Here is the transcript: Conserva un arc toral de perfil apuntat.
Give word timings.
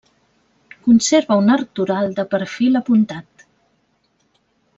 Conserva 0.87 1.37
un 1.41 1.51
arc 1.55 1.69
toral 1.81 2.09
de 2.21 2.25
perfil 2.33 2.81
apuntat. 2.81 3.47